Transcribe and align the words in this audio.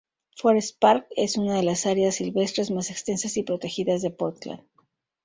Forest 0.35 0.79
Park 0.79 1.05
es 1.15 1.37
una 1.37 1.53
de 1.57 1.61
las 1.61 1.85
áreas 1.85 2.15
silvestres 2.15 2.71
más 2.71 2.89
extensas 2.89 3.37
y 3.37 3.43
protegidas 3.43 4.01
de 4.01 4.09
Portland. 4.09 4.63